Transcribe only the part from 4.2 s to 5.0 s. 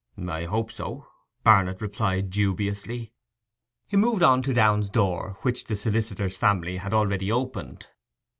on to Downe's